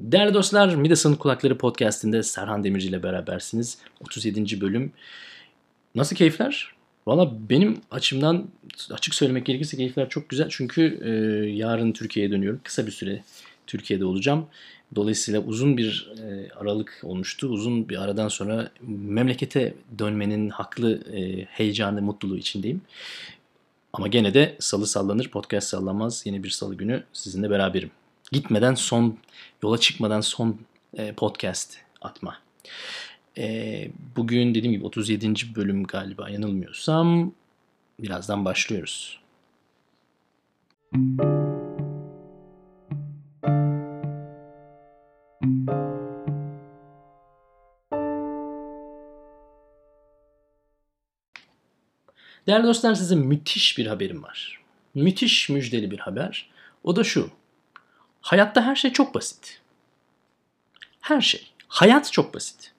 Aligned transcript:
Değerli 0.00 0.34
dostlar, 0.34 0.74
Midas'ın 0.74 1.14
Kulakları 1.14 1.58
Podcast'inde 1.58 2.22
Serhan 2.22 2.64
Demirci 2.64 2.88
ile 2.88 3.02
berabersiniz. 3.02 3.78
37. 4.00 4.60
bölüm. 4.60 4.92
Nasıl 5.94 6.16
keyifler? 6.16 6.74
Valla 7.06 7.32
benim 7.50 7.80
açımdan 7.90 8.48
açık 8.90 9.14
söylemek 9.14 9.46
gerekirse 9.46 9.76
keyifler 9.76 10.08
çok 10.08 10.28
güzel. 10.28 10.48
Çünkü 10.50 11.00
e, 11.04 11.10
yarın 11.50 11.92
Türkiye'ye 11.92 12.32
dönüyorum. 12.32 12.60
Kısa 12.64 12.86
bir 12.86 12.92
süre 12.92 13.22
Türkiye'de 13.66 14.04
olacağım. 14.04 14.46
Dolayısıyla 14.94 15.40
uzun 15.40 15.76
bir 15.76 16.12
e, 16.18 16.52
aralık 16.52 17.00
olmuştu. 17.02 17.48
Uzun 17.48 17.88
bir 17.88 18.02
aradan 18.02 18.28
sonra 18.28 18.70
memlekete 18.88 19.74
dönmenin 19.98 20.48
haklı 20.48 21.00
e, 21.16 21.44
heyecanı, 21.44 22.02
mutluluğu 22.02 22.36
içindeyim. 22.36 22.80
Ama 23.92 24.08
gene 24.08 24.34
de 24.34 24.56
salı 24.58 24.86
sallanır, 24.86 25.28
podcast 25.28 25.68
sallanmaz. 25.68 26.22
Yeni 26.26 26.44
bir 26.44 26.50
salı 26.50 26.74
günü 26.74 27.04
sizinle 27.12 27.50
beraberim. 27.50 27.90
Gitmeden 28.32 28.74
son, 28.74 29.18
yola 29.62 29.78
çıkmadan 29.78 30.20
son 30.20 30.58
e, 30.94 31.12
podcast 31.12 31.78
atma. 32.00 32.38
E, 33.38 33.88
bugün 34.16 34.54
dediğim 34.54 34.72
gibi 34.72 34.84
37. 34.84 35.34
bölüm 35.56 35.84
galiba 35.84 36.30
yanılmıyorsam. 36.30 37.32
Birazdan 37.98 38.44
başlıyoruz. 38.44 39.20
Değerli 52.46 52.64
dostlar 52.64 52.94
size 52.94 53.14
müthiş 53.14 53.78
bir 53.78 53.86
haberim 53.86 54.22
var. 54.22 54.60
Müthiş 54.94 55.48
müjdeli 55.48 55.90
bir 55.90 55.98
haber. 55.98 56.50
O 56.84 56.96
da 56.96 57.04
şu. 57.04 57.30
Hayatta 58.26 58.62
her 58.62 58.76
şey 58.76 58.92
çok 58.92 59.14
basit. 59.14 59.60
Her 61.00 61.20
şey. 61.20 61.50
Hayat 61.68 62.12
çok 62.12 62.34
basit. 62.34 62.72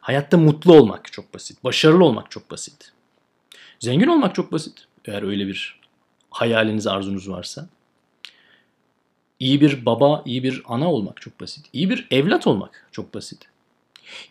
Hayatta 0.00 0.38
mutlu 0.38 0.74
olmak 0.74 1.12
çok 1.12 1.34
basit. 1.34 1.64
Başarılı 1.64 2.04
olmak 2.04 2.30
çok 2.30 2.50
basit. 2.50 2.92
Zengin 3.80 4.06
olmak 4.06 4.34
çok 4.34 4.52
basit. 4.52 4.84
Eğer 5.04 5.22
öyle 5.22 5.46
bir 5.46 5.80
hayaliniz, 6.30 6.86
arzunuz 6.86 7.30
varsa. 7.30 7.68
İyi 9.40 9.60
bir 9.60 9.86
baba, 9.86 10.22
iyi 10.26 10.42
bir 10.42 10.62
ana 10.64 10.92
olmak 10.92 11.20
çok 11.20 11.40
basit. 11.40 11.66
İyi 11.72 11.90
bir 11.90 12.06
evlat 12.10 12.46
olmak 12.46 12.88
çok 12.92 13.14
basit. 13.14 13.48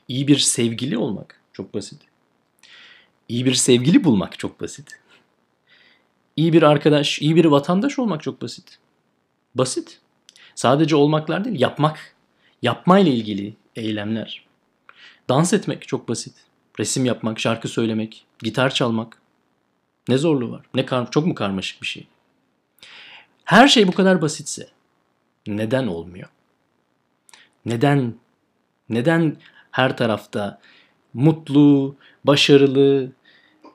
İyi 0.08 0.28
bir 0.28 0.38
sevgili 0.38 0.98
olmak 0.98 1.40
çok 1.54 1.74
basit. 1.74 2.02
İyi 3.30 3.46
bir 3.46 3.54
sevgili 3.54 4.04
bulmak 4.04 4.40
çok 4.40 4.62
basit. 4.62 5.00
İyi 6.36 6.54
bir 6.54 6.64
arkadaş, 6.64 7.22
iyi 7.22 7.36
bir 7.36 7.46
vatandaş 7.46 8.00
olmak 8.00 8.24
çok 8.24 8.42
basit. 8.42 8.80
Basit. 9.56 10.01
Sadece 10.56 10.96
olmaklar 10.96 11.46
değil, 11.46 11.60
yapmak. 11.60 12.16
Yapmayla 12.62 13.12
ilgili 13.12 13.54
eylemler. 13.76 14.46
Dans 15.30 15.54
etmek 15.54 15.88
çok 15.88 16.10
basit. 16.10 16.34
Resim 16.80 17.06
yapmak, 17.06 17.40
şarkı 17.40 17.68
söylemek, 17.68 18.26
gitar 18.40 18.74
çalmak. 18.74 19.22
Ne 20.08 20.18
zorluğu 20.18 20.52
var? 20.52 20.66
Ne 20.74 20.86
kar 20.86 21.12
çok 21.12 21.28
mu 21.28 21.36
karmaşık 21.36 21.82
bir 21.82 21.88
şey? 21.88 22.08
Her 23.46 23.68
şey 23.68 23.88
bu 23.88 23.92
kadar 23.92 24.22
basitse 24.22 24.68
neden 25.48 25.88
olmuyor? 25.88 26.30
Neden 27.66 28.14
neden 28.90 29.38
her 29.72 29.98
tarafta 29.98 30.60
mutlu, 31.14 31.96
başarılı 32.24 33.12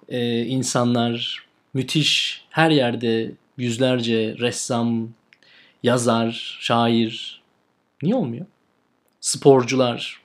e, 0.08 0.40
insanlar, 0.40 1.46
müthiş 1.74 2.44
her 2.50 2.70
yerde 2.70 3.32
yüzlerce 3.56 4.36
ressam, 4.38 5.08
yazar, 5.86 6.58
şair 6.60 7.42
niye 8.02 8.14
olmuyor? 8.14 8.46
Sporcular 9.20 10.20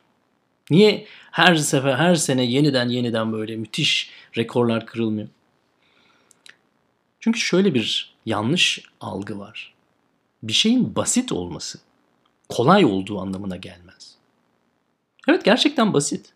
niye 0.70 1.08
her 1.31 1.56
sefer 1.56 1.94
her 1.94 2.16
sene 2.16 2.45
yeniden 2.45 2.90
yeniden 2.90 3.34
böyle 3.34 3.56
müthiş 3.56 4.12
rekorlar 4.38 4.86
kırılmıyor? 4.86 5.28
Çünkü 7.19 7.40
şöyle 7.40 7.74
bir 7.74 8.13
yanlış 8.25 8.81
algı 9.02 9.40
var. 9.40 9.74
Bir 10.44 10.53
şeyin 10.53 10.96
basit 10.96 11.31
olması 11.31 11.80
kolay 12.50 12.86
olduğu 12.86 13.19
anlamına 13.19 13.57
gelmez. 13.57 14.16
Evet 15.28 15.46
gerçekten 15.46 15.94
basit. 15.94 16.34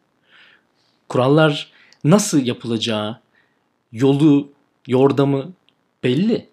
Kurallar 1.09 1.71
nasıl 2.03 2.45
yapılacağı, 2.45 3.19
yolu, 3.91 4.51
yordamı 4.87 5.53
belli. 6.03 6.49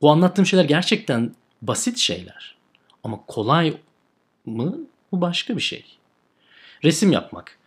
Bu 0.00 0.10
anlattığım 0.10 0.46
şeyler 0.46 0.64
gerçekten 0.64 1.34
basit 1.62 1.98
şeyler. 1.98 2.56
Ama 3.04 3.20
kolay 3.26 3.80
mı? 4.46 4.78
Bu 5.12 5.20
başka 5.20 5.56
bir 5.56 5.62
şey. 5.62 5.84
Resim 6.84 7.12
yapmak. 7.12 7.58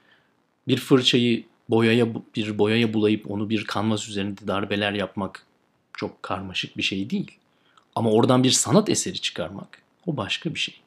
Bir 0.67 0.77
fırçayı 0.77 1.45
boyaya 1.69 2.07
bir 2.35 2.57
boyaya 2.57 2.93
bulayıp 2.93 3.31
onu 3.31 3.49
bir 3.49 3.65
kanvas 3.65 4.09
üzerinde 4.09 4.47
darbeler 4.47 4.93
yapmak 4.93 5.45
çok 5.93 6.23
karmaşık 6.23 6.77
bir 6.77 6.83
şey 6.83 7.09
değil. 7.09 7.31
Ama 7.95 8.11
oradan 8.11 8.43
bir 8.43 8.51
sanat 8.51 8.89
eseri 8.89 9.21
çıkarmak 9.21 9.81
o 10.05 10.17
başka 10.17 10.53
bir 10.53 10.59
şey. 10.59 10.81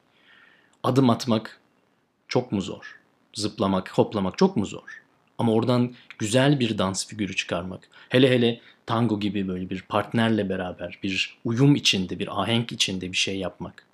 Adım 0.83 1.09
atmak 1.09 1.59
çok 2.27 2.51
mu 2.51 2.61
zor? 2.61 2.99
Zıplamak, 3.33 3.97
hoplamak 3.97 4.37
çok 4.37 4.57
mu 4.57 4.65
zor? 4.65 5.01
Ama 5.39 5.53
oradan 5.53 5.93
güzel 6.17 6.59
bir 6.59 6.77
dans 6.77 7.07
figürü 7.07 7.35
çıkarmak. 7.35 7.89
Hele 8.09 8.29
hele 8.29 8.61
tango 8.85 9.19
gibi 9.19 9.47
böyle 9.47 9.69
bir 9.69 9.81
partnerle 9.81 10.49
beraber 10.49 10.99
bir 11.03 11.37
uyum 11.45 11.75
içinde, 11.75 12.19
bir 12.19 12.41
ahenk 12.41 12.71
içinde 12.71 13.11
bir 13.11 13.17
şey 13.17 13.37
yapmak. 13.37 13.85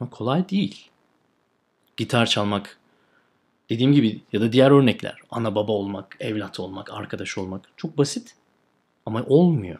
Ama 0.00 0.10
kolay 0.10 0.48
değil. 0.48 0.90
Gitar 1.96 2.26
çalmak, 2.26 2.78
dediğim 3.70 3.92
gibi 3.92 4.20
ya 4.32 4.40
da 4.40 4.52
diğer 4.52 4.70
örnekler. 4.70 5.18
Ana 5.30 5.54
baba 5.54 5.72
olmak, 5.72 6.16
evlat 6.20 6.60
olmak, 6.60 6.92
arkadaş 6.92 7.38
olmak 7.38 7.68
çok 7.76 7.98
basit. 7.98 8.34
Ama 9.06 9.22
olmuyor. 9.22 9.78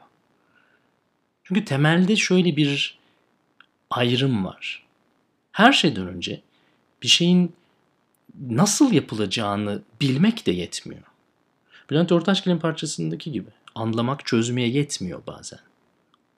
Çünkü 1.44 1.64
temelde 1.64 2.16
şöyle 2.16 2.56
bir 2.56 2.98
ayrım 3.90 4.44
var. 4.44 4.86
Her 5.52 5.72
şeyden 5.72 6.06
önce 6.06 6.40
bir 7.02 7.08
şeyin 7.08 7.54
nasıl 8.40 8.92
yapılacağını 8.92 9.82
bilmek 10.00 10.46
de 10.46 10.50
yetmiyor. 10.50 11.02
Bülent 11.90 12.12
Ortaçgil'in 12.12 12.58
parçasındaki 12.58 13.32
gibi 13.32 13.50
anlamak 13.74 14.26
çözmeye 14.26 14.68
yetmiyor 14.68 15.22
bazen. 15.26 15.58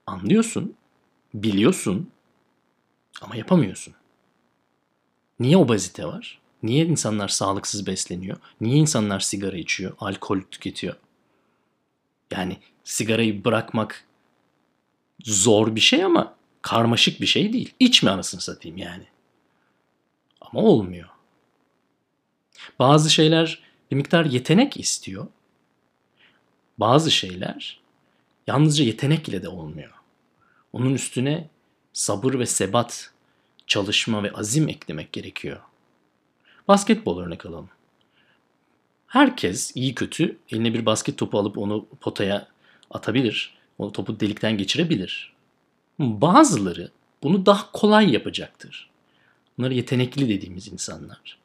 Anlıyorsun, 0.07 0.75
biliyorsun 1.35 2.11
ama 3.23 3.37
yapamıyorsun. 3.37 3.95
Niye 5.41 5.57
obezite 5.57 6.07
var? 6.07 6.39
Niye 6.63 6.87
insanlar 6.87 7.29
sağlıksız 7.29 7.87
besleniyor? 7.87 8.37
Niye 8.61 8.77
insanlar 8.77 9.21
sigara 9.21 9.57
içiyor, 9.57 9.93
alkol 9.99 10.41
tüketiyor? 10.51 10.97
Yani 12.31 12.57
sigarayı 12.85 13.45
bırakmak 13.45 14.05
zor 15.25 15.75
bir 15.75 15.81
şey 15.81 16.05
ama 16.05 16.35
karmaşık 16.63 17.21
bir 17.21 17.27
şey 17.27 17.53
değil. 17.53 17.75
İçme 17.81 18.11
anasını 18.11 18.41
satayım 18.41 18.77
yani. 18.77 19.07
Ama 20.41 20.61
olmuyor. 20.61 21.09
Bazı 22.79 23.11
şeyler 23.11 23.63
bir 23.91 23.97
miktar 23.97 24.25
yetenek 24.25 24.77
istiyor. 24.77 25.27
Bazı 26.79 27.11
şeyler 27.11 27.81
yalnızca 28.47 28.85
yetenek 28.85 29.29
ile 29.29 29.43
de 29.43 29.49
olmuyor. 29.49 29.93
Onun 30.73 30.95
üstüne 30.95 31.49
sabır 31.93 32.39
ve 32.39 32.47
sebat, 32.47 33.11
çalışma 33.67 34.23
ve 34.23 34.33
azim 34.33 34.69
eklemek 34.69 35.13
gerekiyor. 35.13 35.61
Basketbol 36.69 37.21
örnek 37.21 37.47
alalım. 37.47 37.69
Herkes 39.07 39.73
iyi 39.75 39.95
kötü 39.95 40.39
eline 40.51 40.75
bir 40.75 40.87
basket 40.87 41.19
topu 41.19 41.39
alıp 41.39 41.59
onu 41.59 41.87
potaya 42.01 42.49
atabilir. 42.91 43.55
O 43.79 43.93
topu 43.93 44.21
delikten 44.21 44.59
geçirebilir. 44.59 45.33
Bazıları 45.99 46.91
bunu 47.23 47.47
daha 47.47 47.73
kolay 47.73 48.13
yapacaktır. 48.13 48.91
Bunlar 49.59 49.71
yetenekli 49.71 50.29
dediğimiz 50.29 50.69
insanlar. 50.69 51.39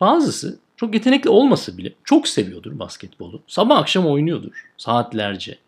Bazısı 0.00 0.58
çok 0.76 0.94
yetenekli 0.94 1.30
olmasa 1.30 1.78
bile 1.78 1.92
çok 2.04 2.28
seviyordur 2.28 2.78
basketbolu. 2.78 3.42
Sabah 3.46 3.78
akşam 3.78 4.06
oynuyordur 4.06 4.70
saatlerce. 4.76 5.58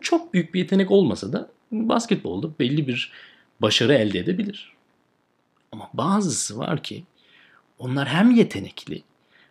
Çok 0.00 0.34
büyük 0.34 0.54
bir 0.54 0.58
yetenek 0.58 0.90
olmasa 0.90 1.32
da 1.32 1.50
basketbolda 1.72 2.58
belli 2.58 2.88
bir 2.88 3.12
başarı 3.60 3.94
elde 3.94 4.18
edebilir. 4.18 4.72
Ama 5.72 5.90
bazısı 5.94 6.58
var 6.58 6.82
ki 6.82 7.04
onlar 7.78 8.08
hem 8.08 8.30
yetenekli 8.30 9.02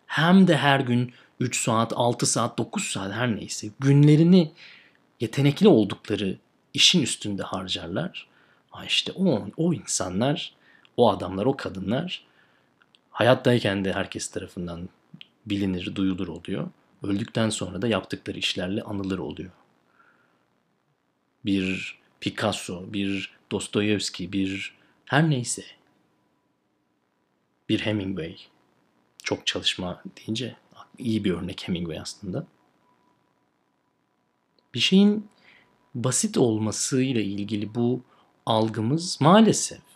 hem 0.07 0.47
de 0.47 0.57
her 0.57 0.79
gün 0.79 1.13
3 1.39 1.61
saat, 1.61 1.93
6 1.95 2.25
saat, 2.25 2.57
9 2.57 2.83
saat 2.83 3.13
her 3.13 3.35
neyse 3.35 3.67
günlerini 3.79 4.51
yetenekli 5.19 5.67
oldukları 5.67 6.37
işin 6.73 7.01
üstünde 7.01 7.43
harcarlar. 7.43 8.27
Ha 8.69 8.85
işte 8.85 9.11
o, 9.15 9.47
o 9.57 9.73
insanlar, 9.73 10.53
o 10.97 11.09
adamlar, 11.09 11.45
o 11.45 11.57
kadınlar 11.57 12.25
hayattayken 13.13 13.85
de 13.85 13.93
herkes 13.93 14.27
tarafından 14.27 14.89
bilinir, 15.45 15.95
duyulur 15.95 16.27
oluyor. 16.27 16.69
Öldükten 17.03 17.49
sonra 17.49 17.81
da 17.81 17.87
yaptıkları 17.87 18.37
işlerle 18.37 18.81
anılır 18.81 19.19
oluyor. 19.19 19.51
Bir 21.45 21.97
Picasso, 22.21 22.93
bir 22.93 23.33
Dostoyevski, 23.51 24.33
bir 24.33 24.75
Her 25.05 25.29
neyse. 25.29 25.63
Bir 27.69 27.79
Hemingway. 27.79 28.37
Çok 29.23 29.47
çalışma 29.47 30.03
deyince 30.17 30.55
iyi 30.97 31.23
bir 31.23 31.31
örnek 31.31 31.67
Hemingway 31.67 31.99
aslında. 31.99 32.47
Bir 34.73 34.79
şeyin 34.79 35.29
basit 35.95 36.37
olmasıyla 36.37 37.21
ilgili 37.21 37.75
bu 37.75 38.03
algımız 38.45 39.21
maalesef 39.21 39.92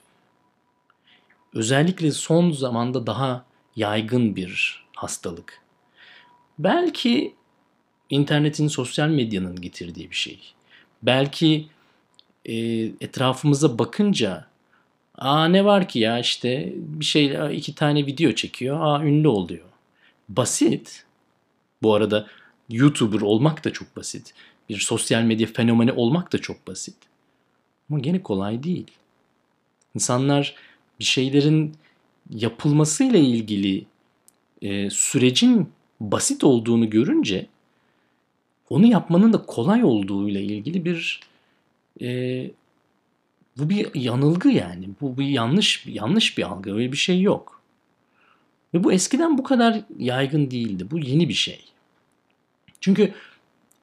özellikle 1.58 2.12
son 2.12 2.52
zamanda 2.52 3.08
daha 3.08 3.46
yaygın 3.76 4.36
bir 4.36 4.84
hastalık. 4.96 5.62
Belki 6.60 7.36
internetin, 8.10 8.68
sosyal 8.68 9.10
medyanın 9.10 9.62
getirdiği 9.62 10.12
bir 10.12 10.16
şey. 10.16 10.40
Belki 11.04 11.68
e, 12.46 12.56
etrafımıza 13.02 13.80
bakınca 13.80 14.48
aa 15.18 15.46
ne 15.46 15.66
var 15.66 15.88
ki 15.88 16.00
ya 16.00 16.20
işte 16.20 16.74
bir 16.76 17.06
şey 17.06 17.58
iki 17.58 17.76
tane 17.76 18.06
video 18.06 18.32
çekiyor 18.32 18.78
aa 18.82 19.04
ünlü 19.04 19.28
oluyor. 19.28 19.66
Basit. 20.30 21.06
Bu 21.84 21.94
arada 21.94 22.28
YouTuber 22.70 23.22
olmak 23.22 23.66
da 23.66 23.74
çok 23.74 23.98
basit. 23.98 24.34
Bir 24.70 24.80
sosyal 24.80 25.22
medya 25.22 25.48
fenomeni 25.48 25.92
olmak 25.92 26.34
da 26.34 26.38
çok 26.38 26.68
basit. 26.68 26.96
Ama 27.90 28.00
gene 28.00 28.24
kolay 28.24 28.64
değil. 28.64 28.92
İnsanlar 29.96 30.56
bir 31.00 31.06
şeylerin 31.06 31.76
yapılmasıyla 32.30 33.20
ilgili 33.20 33.86
e, 34.62 34.90
sürecin 34.90 35.70
basit 36.00 36.44
olduğunu 36.44 36.90
görünce 36.90 37.48
onu 38.70 38.86
yapmanın 38.86 39.34
da 39.34 39.46
kolay 39.46 39.84
olduğuyla 39.84 40.42
ilgili 40.42 40.86
bir 40.86 41.20
e, 42.02 42.52
bu 43.58 43.70
bir 43.70 43.96
yanılgı 43.96 44.50
yani. 44.50 44.90
Bu 45.02 45.18
bir 45.18 45.28
yanlış 45.28 45.86
yanlış 45.86 46.38
bir 46.38 46.44
algı. 46.44 46.76
Öyle 46.76 46.92
bir 46.92 46.98
şey 46.98 47.22
yok. 47.22 47.62
Ve 48.74 48.84
bu 48.84 48.94
eskiden 48.94 49.38
bu 49.38 49.44
kadar 49.44 49.82
yaygın 50.00 50.52
değildi. 50.52 50.92
Bu 50.92 51.00
yeni 51.00 51.30
bir 51.30 51.34
şey. 51.34 51.66
Çünkü 52.82 53.14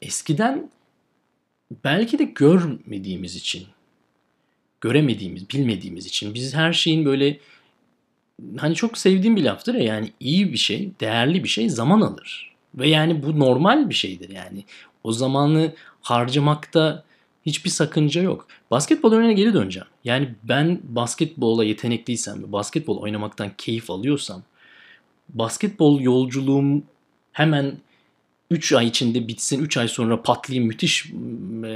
eskiden 0.02 0.70
belki 1.84 2.19
de 2.19 2.25
görmediğimiz 2.25 3.37
için, 3.37 3.67
göremediğimiz, 4.84 5.50
bilmediğimiz 5.50 6.06
için 6.06 6.34
biz 6.34 6.54
her 6.54 6.72
şeyin 6.72 7.04
böyle 7.04 7.38
hani 8.56 8.75
çok 8.75 8.98
sevdiğim 8.98 9.36
bir 9.36 9.42
laftır 9.42 9.75
ya 9.75 9.82
yani 9.82 10.12
iyi 10.20 10.52
bir 10.52 10.58
şey, 10.58 10.90
değerli 11.00 11.44
bir 11.44 11.48
şey 11.48 11.69
zaman 11.70 12.00
alır. 12.00 12.54
Ve 12.75 12.88
yani 12.88 13.22
bu 13.22 13.38
normal 13.38 13.88
bir 13.88 13.94
şeydir 13.94 14.28
yani. 14.28 14.64
O 15.04 15.12
zamanı 15.12 15.72
harcamakta 16.02 17.04
hiçbir 17.46 17.70
sakınca 17.70 18.22
yok. 18.22 18.48
Basketbol 18.70 19.12
örneğine 19.12 19.34
geri 19.34 19.54
döneceğim. 19.54 19.88
Yani 20.04 20.34
ben 20.42 20.81
basketbola 20.84 21.64
yetenekliysem, 21.64 22.52
basketbol 22.52 22.98
oynamaktan 22.98 23.50
keyif 23.58 23.90
alıyorsam, 23.90 24.42
basketbol 25.28 26.00
yolculuğum 26.00 26.82
hemen 27.32 27.76
3 28.50 28.73
ay 28.73 28.87
içinde 28.87 29.29
bitsin, 29.29 29.62
3 29.62 29.76
ay 29.76 29.88
sonra 29.88 30.23
patlayayım, 30.23 30.69
müthiş 30.69 31.11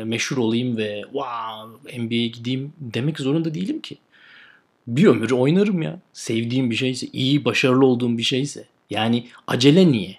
meşhur 0.04 0.36
olayım 0.36 0.76
ve 0.76 1.02
wow 1.02 1.98
NBA'ye 2.02 2.26
gideyim 2.26 2.72
demek 2.80 3.18
zorunda 3.18 3.54
değilim 3.54 3.80
ki. 3.80 3.98
Bir 4.86 5.06
ömür 5.06 5.30
oynarım 5.30 5.82
ya. 5.82 6.00
Sevdiğim 6.12 6.70
bir 6.70 6.76
şeyse, 6.76 7.06
iyi, 7.12 7.44
başarılı 7.44 7.86
olduğum 7.86 8.18
bir 8.18 8.22
şeyse. 8.22 8.66
Yani 8.90 9.28
acele 9.46 9.92
niye? 9.92 10.18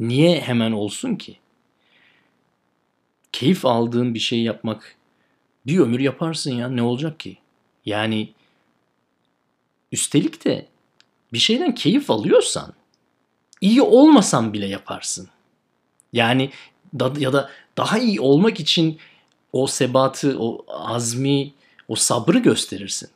Niye 0.00 0.40
hemen 0.40 0.72
olsun 0.72 1.16
ki? 1.16 1.36
Keyif 3.32 3.66
aldığın 3.66 4.14
bir 4.14 4.18
şey 4.18 4.42
yapmak 4.42 4.96
bir 5.66 5.78
ömür 5.78 6.00
yaparsın 6.00 6.54
ya 6.54 6.68
ne 6.68 6.82
olacak 6.82 7.20
ki? 7.20 7.36
Yani 7.86 8.32
üstelik 9.92 10.44
de 10.44 10.66
bir 11.32 11.38
şeyden 11.38 11.74
keyif 11.74 12.10
alıyorsan 12.10 12.72
iyi 13.60 13.82
olmasan 13.82 14.52
bile 14.52 14.66
yaparsın. 14.66 15.28
Yani 16.12 16.50
da, 17.00 17.12
ya 17.18 17.32
da 17.32 17.50
daha 17.76 17.98
iyi 17.98 18.20
olmak 18.20 18.60
için 18.60 18.98
o 19.52 19.66
sebatı, 19.66 20.36
o 20.38 20.64
azmi, 20.68 21.52
o 21.88 21.96
sabrı 21.96 22.38
gösterirsin. 22.38 23.08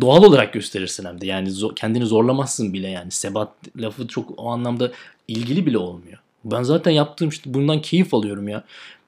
Doğal 0.00 0.22
olarak 0.24 0.52
gösterirsin 0.52 1.04
hem 1.04 1.20
de. 1.20 1.26
Yani 1.26 1.50
zor, 1.50 1.76
kendini 1.76 2.06
zorlamazsın 2.06 2.72
bile 2.72 2.88
yani. 2.88 3.10
Sebat 3.10 3.52
lafı 3.76 4.08
çok 4.08 4.38
o 4.38 4.50
anlamda 4.50 4.92
ilgili 5.28 5.66
bile 5.66 5.78
olmuyor. 5.78 6.18
Ben 6.44 6.62
zaten 6.62 6.90
yaptığım 6.90 7.28
işte 7.28 7.54
bundan 7.54 7.82
keyif 7.82 8.14
alıyorum 8.14 8.48
ya. 8.48 8.64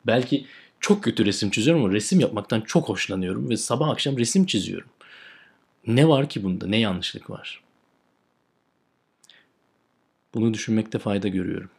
Belki 0.06 0.46
çok 0.80 1.04
kötü 1.04 1.26
resim 1.26 1.50
çiziyorum 1.50 1.84
ama 1.84 1.92
resim 1.94 2.20
yapmaktan 2.20 2.60
çok 2.60 2.88
hoşlanıyorum 2.88 3.50
ve 3.50 3.56
sabah 3.56 3.88
akşam 3.88 4.18
resim 4.18 4.46
çiziyorum. 4.46 4.88
Ne 5.86 6.08
var 6.08 6.28
ki 6.28 6.44
bunda? 6.44 6.66
Ne 6.66 6.76
yanlışlık 6.78 7.30
var? 7.30 7.62
Bunu 10.34 10.54
düşünmekte 10.54 10.98
fayda 10.98 11.28
görüyorum. 11.28 11.70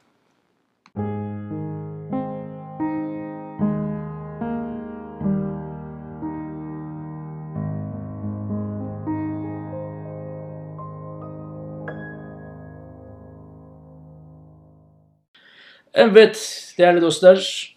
Evet 15.94 16.74
değerli 16.78 17.02
dostlar 17.02 17.76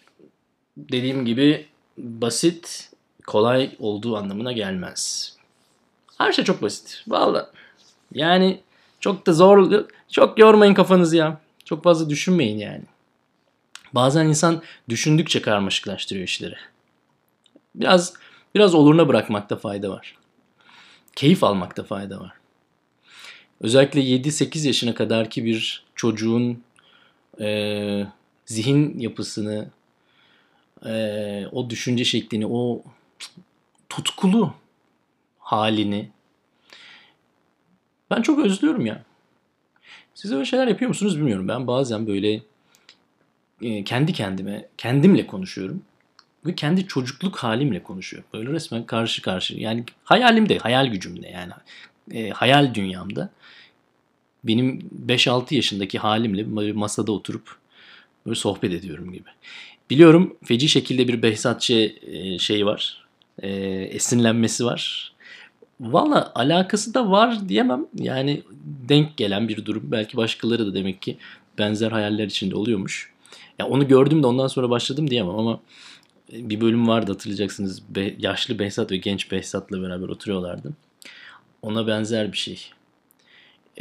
dediğim 0.77 1.25
gibi 1.25 1.65
basit 1.97 2.91
kolay 3.27 3.71
olduğu 3.79 4.17
anlamına 4.17 4.51
gelmez. 4.51 5.33
Her 6.17 6.31
şey 6.31 6.45
çok 6.45 6.61
basit. 6.61 7.03
Valla. 7.07 7.51
Yani 8.13 8.59
çok 8.99 9.27
da 9.27 9.33
zor, 9.33 9.83
çok 10.11 10.39
yormayın 10.39 10.73
kafanızı 10.73 11.17
ya. 11.17 11.41
Çok 11.65 11.83
fazla 11.83 12.09
düşünmeyin 12.09 12.57
yani. 12.57 12.83
Bazen 13.93 14.25
insan 14.25 14.61
düşündükçe 14.89 15.41
karmaşıklaştırıyor 15.41 16.27
işleri. 16.27 16.55
Biraz 17.75 18.13
biraz 18.55 18.75
oluruna 18.75 19.07
bırakmakta 19.07 19.55
fayda 19.55 19.89
var. 19.89 20.17
Keyif 21.15 21.43
almakta 21.43 21.83
fayda 21.83 22.19
var. 22.19 22.33
Özellikle 23.61 24.01
7-8 24.01 24.67
yaşına 24.67 24.93
kadarki 24.93 25.45
bir 25.45 25.83
çocuğun 25.95 26.63
e, 27.41 28.07
zihin 28.45 28.99
yapısını, 28.99 29.69
e, 30.85 31.45
o 31.51 31.69
düşünce 31.69 32.05
şeklini, 32.05 32.47
o 32.47 32.83
tutkulu 33.89 34.53
halini 35.39 36.09
ben 38.11 38.21
çok 38.21 38.39
özlüyorum 38.39 38.85
ya. 38.85 39.03
Siz 40.13 40.31
öyle 40.31 40.45
şeyler 40.45 40.67
yapıyor 40.67 40.89
musunuz 40.89 41.17
bilmiyorum. 41.17 41.47
Ben 41.47 41.67
bazen 41.67 42.07
böyle 42.07 42.41
e, 43.61 43.83
kendi 43.83 44.13
kendime, 44.13 44.65
kendimle 44.77 45.27
konuşuyorum. 45.27 45.81
Ve 46.45 46.55
kendi 46.55 46.87
çocukluk 46.87 47.37
halimle 47.37 47.83
konuşuyorum. 47.83 48.29
Böyle 48.33 48.51
resmen 48.51 48.85
karşı 48.85 49.21
karşı. 49.21 49.55
Yani 49.57 49.83
hayalimde, 50.03 50.57
hayal 50.57 50.87
gücümde 50.87 51.27
yani. 51.27 51.51
E, 52.13 52.29
hayal 52.29 52.73
dünyamda. 52.73 53.29
Benim 54.43 54.89
5-6 55.07 55.55
yaşındaki 55.55 55.99
halimle 55.99 56.55
böyle 56.55 56.73
masada 56.73 57.11
oturup 57.11 57.57
böyle 58.25 58.35
sohbet 58.35 58.73
ediyorum 58.73 59.13
gibi. 59.13 59.29
Biliyorum 59.89 60.37
feci 60.43 60.69
şekilde 60.69 61.07
bir 61.07 61.21
Behzatçı 61.21 61.95
e, 62.07 62.39
şey 62.39 62.65
var. 62.65 63.05
E, 63.41 63.49
esinlenmesi 63.91 64.65
var. 64.65 65.13
Valla 65.79 66.31
alakası 66.35 66.93
da 66.93 67.11
var 67.11 67.49
diyemem. 67.49 67.85
Yani 67.95 68.43
denk 68.89 69.17
gelen 69.17 69.47
bir 69.47 69.65
durum. 69.65 69.83
Belki 69.85 70.17
başkaları 70.17 70.67
da 70.67 70.73
demek 70.73 71.01
ki 71.01 71.17
benzer 71.57 71.91
hayaller 71.91 72.25
içinde 72.25 72.55
oluyormuş. 72.55 73.13
Ya 73.59 73.67
onu 73.67 73.87
gördüm 73.87 74.23
de 74.23 74.27
ondan 74.27 74.47
sonra 74.47 74.69
başladım 74.69 75.09
diyemem 75.09 75.35
ama 75.35 75.59
bir 76.31 76.61
bölüm 76.61 76.87
vardı 76.87 77.11
hatırlayacaksınız. 77.11 77.95
Be, 77.95 78.15
yaşlı 78.19 78.59
Behzat 78.59 78.91
ve 78.91 78.97
genç 78.97 79.31
Behzat'la 79.31 79.81
beraber 79.81 80.07
oturuyorlardı. 80.07 80.73
Ona 81.61 81.87
benzer 81.87 82.31
bir 82.31 82.37
şey. 82.37 82.71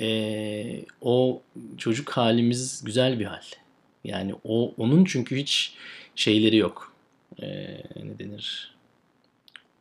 Ee, 0.00 0.84
o 1.00 1.42
çocuk 1.78 2.10
halimiz 2.10 2.82
güzel 2.84 3.20
bir 3.20 3.24
hal. 3.24 3.42
Yani 4.04 4.34
o 4.44 4.74
onun 4.76 5.04
çünkü 5.04 5.36
hiç 5.36 5.74
şeyleri 6.14 6.56
yok. 6.56 6.92
Ee, 7.42 7.46
ne 8.04 8.18
denir? 8.18 8.74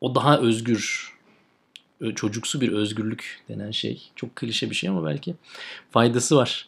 O 0.02 0.16
daha 0.16 0.40
özgür, 0.40 1.14
çocuksu 2.16 2.62
bir 2.62 2.72
özgürlük 2.72 3.44
denen 3.50 3.72
şey. 3.72 4.02
Çok 4.16 4.36
klişe 4.36 4.70
bir 4.70 4.76
şey 4.76 4.90
ama 4.90 5.06
belki 5.06 5.36
faydası 5.92 6.36
var. 6.36 6.68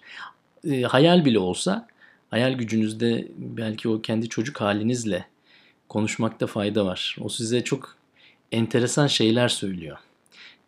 Ee, 0.70 0.82
hayal 0.82 1.26
bile 1.26 1.40
olsa, 1.40 1.88
hayal 2.30 2.54
gücünüzde 2.54 3.28
belki 3.38 3.90
o 3.90 4.02
kendi 4.02 4.30
çocuk 4.30 4.62
halinizle 4.62 5.26
konuşmakta 5.90 6.48
fayda 6.48 6.86
var. 6.86 7.18
O 7.22 7.30
size 7.30 7.64
çok 7.64 7.96
enteresan 8.52 9.08
şeyler 9.08 9.50
söylüyor. 9.50 9.98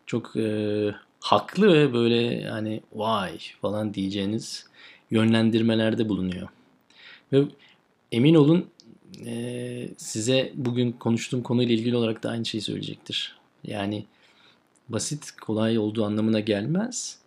Çok 0.06 0.36
e, 0.36 0.94
haklı 1.20 1.72
ve 1.72 1.92
böyle 1.92 2.48
hani 2.48 2.80
vay 2.92 3.38
falan 3.60 3.94
diyeceğiniz 3.94 4.66
yönlendirmelerde 5.10 6.08
bulunuyor. 6.08 6.48
Ve 7.32 7.42
emin 8.12 8.34
olun 8.34 8.66
e, 9.26 9.88
size 9.96 10.52
bugün 10.54 10.92
konuştuğum 10.92 11.42
konuyla 11.42 11.74
ilgili 11.74 11.96
olarak 11.96 12.22
da 12.22 12.30
aynı 12.30 12.44
şeyi 12.44 12.62
söyleyecektir. 12.62 13.36
Yani 13.64 14.04
basit 14.88 15.30
kolay 15.30 15.78
olduğu 15.78 16.04
anlamına 16.04 16.40
gelmez. 16.40 17.18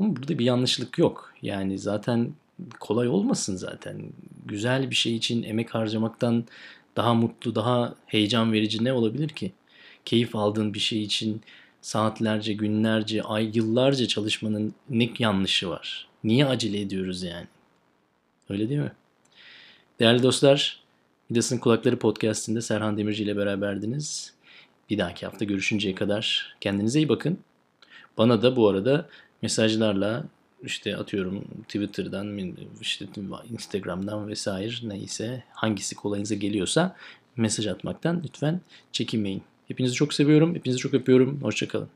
Ama 0.00 0.16
burada 0.16 0.38
bir 0.38 0.44
yanlışlık 0.44 0.98
yok. 0.98 1.34
Yani 1.42 1.78
zaten 1.78 2.32
kolay 2.80 3.08
olmasın 3.08 3.56
zaten. 3.56 4.02
Güzel 4.46 4.90
bir 4.90 4.94
şey 4.94 5.16
için 5.16 5.42
emek 5.42 5.74
harcamaktan 5.74 6.44
daha 6.96 7.14
mutlu, 7.14 7.54
daha 7.54 7.94
heyecan 8.06 8.52
verici 8.52 8.84
ne 8.84 8.92
olabilir 8.92 9.28
ki? 9.28 9.52
Keyif 10.04 10.36
aldığın 10.36 10.74
bir 10.74 10.78
şey 10.78 11.02
için 11.02 11.42
saatlerce, 11.80 12.52
günlerce, 12.52 13.22
ay, 13.22 13.50
yıllarca 13.54 14.06
çalışmanın 14.06 14.74
ne 14.90 15.10
yanlışı 15.18 15.68
var? 15.68 16.08
Niye 16.24 16.46
acele 16.46 16.80
ediyoruz 16.80 17.22
yani? 17.22 17.46
Öyle 18.48 18.68
değil 18.68 18.80
mi? 18.80 18.92
Değerli 20.00 20.22
dostlar, 20.22 20.80
Midas'ın 21.30 21.58
Kulakları 21.58 21.98
Podcast'inde 21.98 22.60
Serhan 22.60 22.98
Demirci 22.98 23.22
ile 23.22 23.36
beraberdiniz. 23.36 24.34
Bir 24.90 24.98
dahaki 24.98 25.26
hafta 25.26 25.44
görüşünceye 25.44 25.94
kadar 25.94 26.56
kendinize 26.60 26.98
iyi 27.00 27.08
bakın. 27.08 27.38
Bana 28.18 28.42
da 28.42 28.56
bu 28.56 28.68
arada 28.68 29.08
mesajlarla 29.42 30.24
işte 30.64 30.96
atıyorum 30.96 31.44
Twitter'dan, 31.62 32.38
işte 32.80 33.06
Instagram'dan 33.52 34.28
vesaire 34.28 34.74
neyse 34.82 35.44
hangisi 35.52 35.94
kolayınıza 35.94 36.34
geliyorsa 36.34 36.96
mesaj 37.36 37.66
atmaktan 37.66 38.22
lütfen 38.24 38.60
çekinmeyin. 38.92 39.42
Hepinizi 39.68 39.94
çok 39.94 40.14
seviyorum. 40.14 40.54
Hepinizi 40.54 40.78
çok 40.78 40.94
öpüyorum. 40.94 41.42
Hoşçakalın. 41.42 41.88